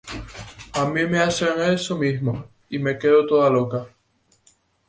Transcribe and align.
A 0.73 0.85
mí 0.85 1.05
me 1.05 1.19
hacen 1.19 1.61
eso 1.61 1.95
mismo 1.95 2.45
y 2.69 2.79
me 2.79 2.97
quedo 2.97 3.27
toda 3.27 3.51
loca. 3.51 3.85